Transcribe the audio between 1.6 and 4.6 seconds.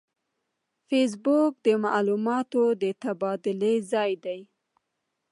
د معلوماتو د تبادلې ځای دی